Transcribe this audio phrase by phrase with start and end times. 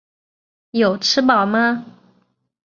[0.71, 1.85] 有吃饱吗？